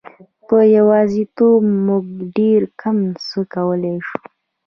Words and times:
په 0.47 0.57
یوازیتوب 0.77 1.59
موږ 1.87 2.05
ډېر 2.37 2.61
کم 2.81 2.97
څه 3.27 3.39
کولای 3.53 3.97
شو. 4.07 4.17